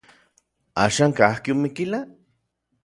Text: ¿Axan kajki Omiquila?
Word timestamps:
¿Axan 0.85 1.11
kajki 1.17 1.49
Omiquila? 1.55 1.99